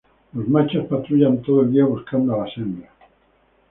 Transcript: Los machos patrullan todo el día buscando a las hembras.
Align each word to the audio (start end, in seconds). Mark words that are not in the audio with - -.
Los 0.33 0.47
machos 0.47 0.87
patrullan 0.87 1.43
todo 1.43 1.61
el 1.61 1.71
día 1.73 1.85
buscando 1.85 2.33
a 2.33 2.43
las 2.47 2.57
hembras. 2.57 2.89